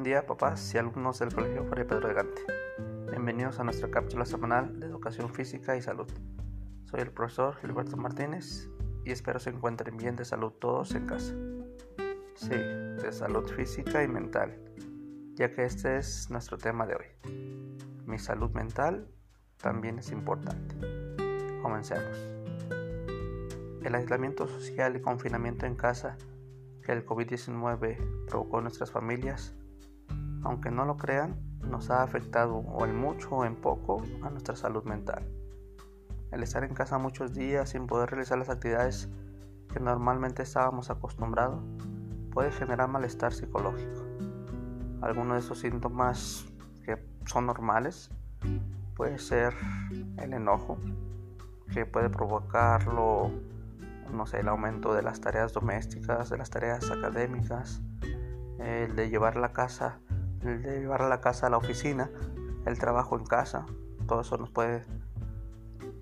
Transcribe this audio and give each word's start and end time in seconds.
Buen 0.00 0.08
día, 0.08 0.26
papás 0.26 0.74
y 0.74 0.78
alumnos 0.78 1.18
del 1.18 1.30
Colegio 1.30 1.62
Fray 1.66 1.84
Pedro 1.84 2.08
de 2.08 2.14
Gante. 2.14 2.40
Bienvenidos 3.10 3.60
a 3.60 3.64
nuestra 3.64 3.90
cápsula 3.90 4.24
semanal 4.24 4.80
de 4.80 4.86
educación 4.86 5.28
física 5.28 5.76
y 5.76 5.82
salud. 5.82 6.08
Soy 6.84 7.00
el 7.00 7.10
profesor 7.10 7.56
Gilberto 7.56 7.98
Martínez 7.98 8.70
y 9.04 9.10
espero 9.10 9.38
se 9.38 9.50
encuentren 9.50 9.98
bien 9.98 10.16
de 10.16 10.24
salud 10.24 10.52
todos 10.52 10.94
en 10.94 11.06
casa. 11.06 11.34
Sí, 12.34 12.48
de 12.48 13.12
salud 13.12 13.46
física 13.46 14.02
y 14.02 14.08
mental, 14.08 14.58
ya 15.34 15.52
que 15.52 15.66
este 15.66 15.98
es 15.98 16.30
nuestro 16.30 16.56
tema 16.56 16.86
de 16.86 16.94
hoy. 16.94 17.30
Mi 18.06 18.18
salud 18.18 18.52
mental 18.52 19.06
también 19.58 19.98
es 19.98 20.12
importante. 20.12 20.76
Comencemos. 21.60 22.16
El 23.84 23.94
aislamiento 23.94 24.48
social 24.48 24.96
y 24.96 25.02
confinamiento 25.02 25.66
en 25.66 25.74
casa 25.74 26.16
que 26.86 26.92
el 26.92 27.04
COVID-19 27.04 28.24
provocó 28.26 28.60
en 28.60 28.64
nuestras 28.64 28.90
familias 28.90 29.54
aunque 30.42 30.70
no 30.70 30.84
lo 30.84 30.96
crean, 30.96 31.36
nos 31.68 31.90
ha 31.90 32.02
afectado 32.02 32.56
o 32.56 32.84
en 32.84 32.96
mucho 32.96 33.30
o 33.30 33.44
en 33.44 33.56
poco 33.56 34.02
a 34.22 34.30
nuestra 34.30 34.56
salud 34.56 34.84
mental. 34.84 35.26
El 36.32 36.42
estar 36.42 36.64
en 36.64 36.74
casa 36.74 36.98
muchos 36.98 37.34
días 37.34 37.70
sin 37.70 37.86
poder 37.86 38.10
realizar 38.10 38.38
las 38.38 38.48
actividades 38.48 39.08
que 39.72 39.80
normalmente 39.80 40.42
estábamos 40.42 40.90
acostumbrados 40.90 41.62
puede 42.32 42.52
generar 42.52 42.88
malestar 42.88 43.32
psicológico. 43.32 44.04
Algunos 45.02 45.34
de 45.34 45.38
esos 45.40 45.58
síntomas 45.58 46.46
que 46.84 46.98
son 47.26 47.46
normales 47.46 48.10
puede 48.94 49.18
ser 49.18 49.54
el 50.18 50.32
enojo, 50.32 50.78
que 51.72 51.86
puede 51.86 52.10
provocarlo, 52.10 53.30
no 54.12 54.26
sé, 54.26 54.40
el 54.40 54.48
aumento 54.48 54.94
de 54.94 55.02
las 55.02 55.20
tareas 55.20 55.52
domésticas, 55.52 56.30
de 56.30 56.38
las 56.38 56.50
tareas 56.50 56.90
académicas, 56.90 57.82
el 58.58 58.94
de 58.94 59.08
llevar 59.08 59.36
la 59.36 59.52
casa 59.52 60.00
el 60.42 60.62
de 60.62 60.80
llevar 60.80 61.02
a 61.02 61.08
la 61.08 61.20
casa 61.20 61.46
a 61.46 61.50
la 61.50 61.56
oficina, 61.56 62.10
el 62.66 62.78
trabajo 62.78 63.16
en 63.16 63.24
casa, 63.24 63.66
todo 64.06 64.22
eso 64.22 64.36
nos 64.38 64.50
puede 64.50 64.84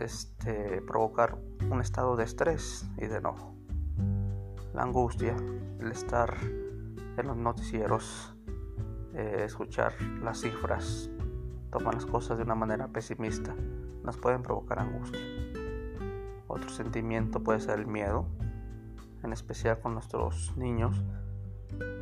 este, 0.00 0.80
provocar 0.82 1.38
un 1.70 1.80
estado 1.80 2.16
de 2.16 2.24
estrés 2.24 2.88
y 2.96 3.06
de 3.06 3.16
enojo. 3.16 3.54
La 4.74 4.82
angustia, 4.82 5.34
el 5.80 5.90
estar 5.90 6.36
en 7.16 7.26
los 7.26 7.36
noticieros, 7.36 8.34
eh, 9.14 9.42
escuchar 9.44 9.92
las 10.22 10.40
cifras, 10.40 11.10
tomar 11.70 11.94
las 11.94 12.06
cosas 12.06 12.38
de 12.38 12.44
una 12.44 12.54
manera 12.54 12.88
pesimista, 12.88 13.54
nos 14.04 14.16
pueden 14.16 14.42
provocar 14.42 14.78
angustia. 14.78 15.20
Otro 16.46 16.70
sentimiento 16.70 17.42
puede 17.42 17.60
ser 17.60 17.80
el 17.80 17.86
miedo, 17.86 18.26
en 19.22 19.32
especial 19.32 19.80
con 19.80 19.94
nuestros 19.94 20.56
niños 20.56 21.04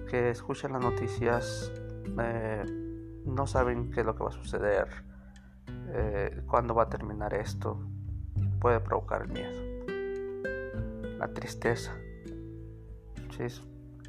que 0.09 0.31
escuchan 0.31 0.73
las 0.73 0.83
noticias 0.83 1.73
no 2.15 3.47
saben 3.47 3.91
qué 3.91 4.01
es 4.01 4.07
lo 4.07 4.15
que 4.17 4.23
va 4.23 4.31
a 4.31 4.33
suceder, 4.33 4.89
eh, 5.89 6.43
cuándo 6.47 6.75
va 6.75 6.85
a 6.85 6.89
terminar 6.89 7.35
esto, 7.35 7.81
puede 8.61 8.81
provocar 8.81 9.23
el 9.23 9.29
miedo. 9.29 9.77
La 11.19 11.29
tristeza. 11.29 11.97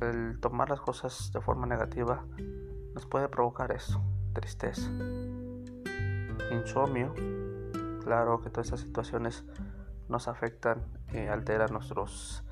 el 0.01 0.39
tomar 0.39 0.69
las 0.69 0.79
cosas 0.79 1.31
de 1.33 1.41
forma 1.41 1.65
negativa 1.65 2.23
nos 2.93 3.05
puede 3.05 3.27
provocar 3.29 3.71
eso, 3.71 4.01
tristeza. 4.33 4.89
Insomnio. 6.51 7.13
Claro 8.03 8.39
que 8.41 8.49
todas 8.49 8.67
estas 8.67 8.81
situaciones 8.81 9.43
nos 10.07 10.27
afectan 10.27 10.85
y 11.11 11.27
alteran 11.27 11.73
nuestras 11.73 12.43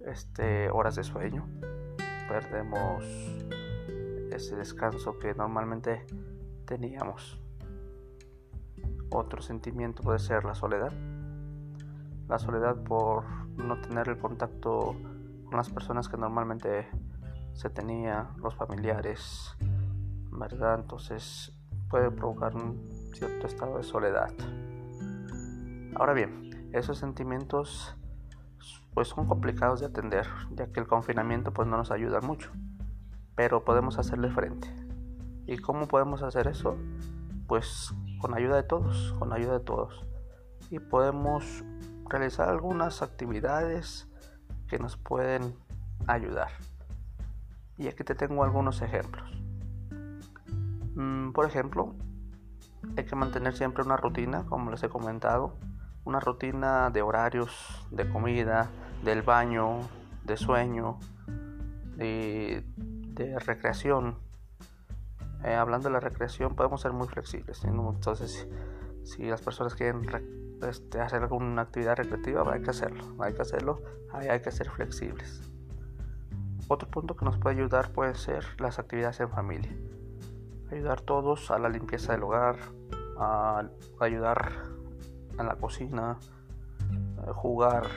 este, 0.00 0.70
horas 0.70 0.96
de 0.96 1.04
sueño. 1.04 1.48
Perdemos 2.28 3.04
ese 4.32 4.56
descanso 4.56 5.18
que 5.18 5.34
normalmente 5.34 6.06
teníamos. 6.64 7.40
Otro 9.10 9.42
sentimiento 9.42 10.02
puede 10.02 10.18
ser 10.18 10.44
la 10.44 10.54
soledad. 10.54 10.92
La 12.28 12.38
soledad 12.38 12.76
por 12.84 13.24
no 13.56 13.80
tener 13.80 14.08
el 14.08 14.18
contacto 14.18 14.94
con 15.44 15.56
las 15.56 15.68
personas 15.68 16.08
que 16.08 16.16
normalmente 16.16 16.88
se 17.52 17.70
tenía, 17.70 18.30
los 18.36 18.54
familiares, 18.54 19.56
¿verdad? 20.30 20.80
Entonces 20.80 21.52
puede 21.88 22.10
provocar 22.10 22.54
un 22.54 22.88
cierto 23.12 23.46
estado 23.48 23.78
de 23.78 23.82
soledad. 23.82 24.30
Ahora 25.96 26.12
bien, 26.12 26.70
esos 26.72 26.98
sentimientos 26.98 27.96
pues 28.94 29.08
son 29.08 29.26
complicados 29.26 29.80
de 29.80 29.86
atender, 29.86 30.26
ya 30.52 30.68
que 30.68 30.80
el 30.80 30.86
confinamiento 30.86 31.52
pues 31.52 31.66
no 31.66 31.76
nos 31.76 31.90
ayuda 31.90 32.20
mucho 32.20 32.52
pero 33.40 33.64
podemos 33.64 33.98
hacerle 33.98 34.28
frente. 34.28 34.68
¿Y 35.46 35.56
cómo 35.56 35.88
podemos 35.88 36.22
hacer 36.22 36.46
eso? 36.46 36.76
Pues 37.46 37.90
con 38.18 38.34
ayuda 38.34 38.56
de 38.56 38.64
todos, 38.64 39.14
con 39.18 39.32
ayuda 39.32 39.54
de 39.54 39.64
todos. 39.64 40.06
Y 40.68 40.78
podemos 40.78 41.64
realizar 42.10 42.50
algunas 42.50 43.00
actividades 43.00 44.06
que 44.68 44.78
nos 44.78 44.98
pueden 44.98 45.56
ayudar. 46.06 46.50
Y 47.78 47.88
aquí 47.88 48.04
te 48.04 48.14
tengo 48.14 48.44
algunos 48.44 48.82
ejemplos. 48.82 49.32
Mm, 50.96 51.32
por 51.32 51.46
ejemplo, 51.46 51.94
hay 52.94 53.06
que 53.06 53.16
mantener 53.16 53.56
siempre 53.56 53.82
una 53.82 53.96
rutina, 53.96 54.44
como 54.44 54.70
les 54.70 54.82
he 54.82 54.90
comentado, 54.90 55.56
una 56.04 56.20
rutina 56.20 56.90
de 56.90 57.00
horarios, 57.00 57.88
de 57.90 58.06
comida, 58.06 58.68
del 59.02 59.22
baño, 59.22 59.78
de 60.24 60.36
sueño, 60.36 60.98
de 61.96 62.66
recreación, 63.38 64.18
eh, 65.44 65.54
hablando 65.54 65.88
de 65.88 65.94
la 65.94 66.00
recreación, 66.00 66.54
podemos 66.54 66.80
ser 66.80 66.92
muy 66.92 67.08
flexibles. 67.08 67.64
Entonces, 67.64 68.48
si, 69.04 69.24
las 69.24 69.42
personas 69.42 69.74
quieren 69.74 70.06
este, 70.62 71.00
hacer 71.00 71.22
alguna 71.22 71.62
actividad 71.62 71.96
recreativa, 71.96 72.52
hay 72.52 72.62
que 72.62 72.70
hacerlo. 72.70 73.04
Hay 73.22 73.32
que 73.34 73.42
hacerlo, 73.42 73.82
hay 74.12 74.40
que 74.40 74.50
ser 74.50 74.70
flexibles. 74.70 75.42
Otro 76.68 76.88
punto 76.88 77.16
que 77.16 77.24
nos 77.24 77.36
puede 77.38 77.56
ayudar 77.56 77.92
puede 77.92 78.14
ser 78.14 78.44
las 78.60 78.78
actividades 78.78 79.20
en 79.20 79.30
familia. 79.30 79.76
Ayudar 80.70 81.00
todos 81.00 81.50
a 81.50 81.58
la 81.58 81.68
limpieza 81.68 82.12
del 82.12 82.22
hogar, 82.22 82.56
a 83.18 83.64
ayudar 84.00 84.52
en 85.38 85.46
la 85.46 85.56
cocina, 85.56 86.18
jugar 87.34 87.88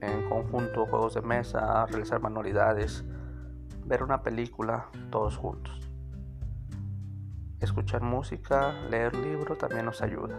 en 0.00 0.28
conjunto 0.28 0.86
juegos 0.86 1.14
de 1.14 1.22
mesa, 1.22 1.86
realizar 1.86 2.20
manualidades, 2.20 3.04
ver 3.84 4.02
una 4.02 4.22
película 4.22 4.88
todos 5.10 5.36
juntos. 5.36 5.80
Escuchar 7.60 8.02
música, 8.02 8.72
leer 8.90 9.14
libro 9.14 9.56
también 9.56 9.86
nos 9.86 10.02
ayuda. 10.02 10.38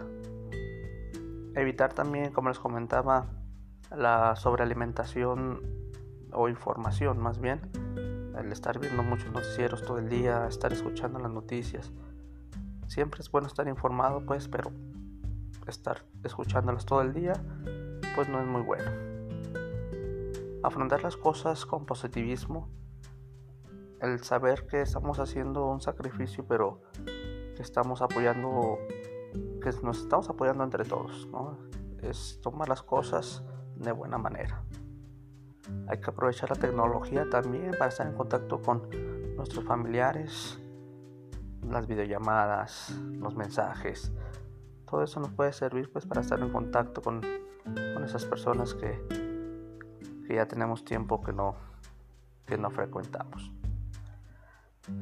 Evitar 1.54 1.92
también, 1.92 2.32
como 2.32 2.48
les 2.48 2.58
comentaba, 2.58 3.26
la 3.90 4.36
sobrealimentación 4.36 5.62
o 6.32 6.48
información 6.48 7.18
más 7.18 7.40
bien. 7.40 7.60
El 8.36 8.50
estar 8.50 8.78
viendo 8.80 9.02
muchos 9.02 9.32
noticieros 9.32 9.82
todo 9.82 9.98
el 9.98 10.08
día, 10.08 10.46
estar 10.48 10.72
escuchando 10.72 11.18
las 11.18 11.30
noticias. 11.30 11.92
Siempre 12.88 13.20
es 13.20 13.30
bueno 13.30 13.46
estar 13.46 13.68
informado, 13.68 14.24
pues, 14.26 14.48
pero 14.48 14.70
estar 15.66 16.04
escuchándolas 16.24 16.84
todo 16.84 17.00
el 17.00 17.14
día, 17.14 17.32
pues 18.14 18.28
no 18.28 18.40
es 18.40 18.46
muy 18.46 18.62
bueno. 18.62 18.90
Afrontar 20.62 21.02
las 21.02 21.16
cosas 21.16 21.64
con 21.64 21.86
positivismo 21.86 22.68
el 24.04 24.22
saber 24.22 24.66
que 24.66 24.82
estamos 24.82 25.18
haciendo 25.18 25.66
un 25.66 25.80
sacrificio, 25.80 26.44
pero 26.46 26.82
que 27.56 27.62
estamos 27.62 28.02
apoyando, 28.02 28.78
que 29.32 29.70
nos 29.82 30.02
estamos 30.02 30.28
apoyando 30.28 30.64
entre 30.64 30.84
todos, 30.84 31.28
Es 32.02 32.38
tomar 32.42 32.68
las 32.68 32.82
cosas 32.82 33.42
de 33.76 33.92
buena 33.92 34.18
manera. 34.18 34.62
Hay 35.88 35.98
que 35.98 36.10
aprovechar 36.10 36.50
la 36.50 36.56
tecnología 36.56 37.26
también 37.30 37.70
para 37.78 37.88
estar 37.88 38.06
en 38.06 38.14
contacto 38.14 38.60
con 38.60 38.88
nuestros 39.36 39.64
familiares, 39.64 40.58
las 41.66 41.86
videollamadas, 41.86 42.90
los 42.90 43.34
mensajes. 43.34 44.12
Todo 44.84 45.02
eso 45.02 45.18
nos 45.20 45.32
puede 45.32 45.52
servir 45.54 45.90
pues 45.90 46.04
para 46.04 46.20
estar 46.20 46.38
en 46.40 46.50
contacto 46.50 47.00
con, 47.00 47.22
esas 48.04 48.26
personas 48.26 48.74
que, 48.74 49.00
que 50.26 50.34
ya 50.34 50.46
tenemos 50.46 50.84
tiempo 50.84 51.22
que 51.22 51.32
no, 51.32 51.56
que 52.44 52.58
no 52.58 52.70
frecuentamos. 52.70 53.50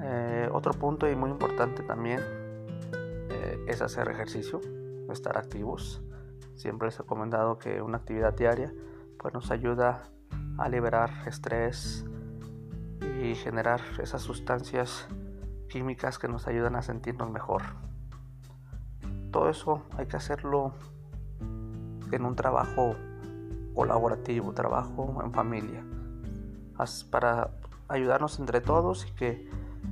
Eh, 0.01 0.49
otro 0.53 0.73
punto 0.75 1.11
y 1.11 1.17
muy 1.17 1.31
importante 1.31 1.83
también 1.83 2.21
eh, 2.93 3.65
es 3.67 3.83
hacer 3.83 4.09
ejercicio, 4.09 4.61
estar 5.11 5.37
activos. 5.37 6.03
Siempre 6.55 6.89
he 6.89 6.91
recomendado 6.91 7.59
que 7.59 7.83
una 7.83 7.99
actividad 7.99 8.35
diaria 8.35 8.73
pues 9.19 9.35
nos 9.35 9.51
ayuda 9.51 10.03
a 10.59 10.69
liberar 10.69 11.11
estrés 11.27 12.05
y 13.23 13.35
generar 13.35 13.81
esas 14.01 14.23
sustancias 14.23 15.09
químicas 15.69 16.19
que 16.19 16.29
nos 16.29 16.47
ayudan 16.47 16.77
a 16.77 16.83
sentirnos 16.83 17.31
mejor. 17.31 17.63
Todo 19.31 19.49
eso 19.49 19.83
hay 19.97 20.07
que 20.07 20.17
hacerlo 20.17 20.75
en 21.41 22.25
un 22.25 22.37
trabajo 22.37 22.95
colaborativo, 23.75 24.53
trabajo 24.53 25.23
en 25.25 25.33
familia, 25.33 25.83
para 27.11 27.51
ayudarnos 27.89 28.39
entre 28.39 28.61
todos 28.61 29.07
y 29.07 29.13
que 29.13 29.49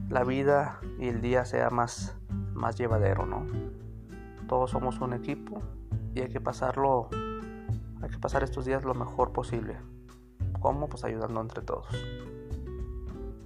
la 0.08 0.25
vida 0.25 0.81
y 0.98 1.08
el 1.08 1.20
día 1.20 1.44
sea 1.44 1.70
más, 1.70 2.16
más 2.54 2.76
llevadero, 2.76 3.26
¿no? 3.26 3.46
Todos 4.48 4.70
somos 4.70 5.00
un 5.00 5.12
equipo 5.12 5.62
y 6.14 6.20
hay 6.20 6.28
que 6.28 6.40
pasarlo, 6.40 7.08
hay 8.02 8.10
que 8.10 8.19
pasar 8.19 8.42
estos 8.42 8.64
días 8.64 8.84
lo 8.84 8.94
mejor 8.94 9.32
posible. 9.32 9.76
¿Cómo? 10.60 10.88
Pues 10.88 11.04
ayudando 11.04 11.40
entre 11.40 11.62
todos. 11.62 11.87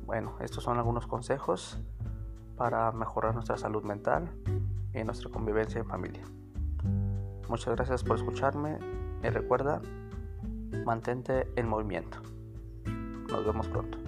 Bueno, 0.07 0.37
estos 0.41 0.65
son 0.65 0.79
algunos 0.79 1.07
consejos 1.07 1.81
para 2.57 2.93
mejorar 2.93 3.35
nuestra 3.35 3.57
salud 3.57 3.83
mental 3.83 4.31
y 4.93 5.03
nuestra 5.05 5.31
convivencia 5.31 5.81
en 5.81 5.87
familia. 5.87 6.25
Muchas 7.49 7.75
gracias 7.75 8.05
por 8.05 8.17
escucharme 8.17 8.79
y 9.23 9.29
recuerda, 9.29 9.81
mantente 10.85 11.49
en 11.57 11.69
movimiento. 11.69 12.19
Nos 13.31 13.45
vemos 13.45 13.69
pronto. 13.69 14.04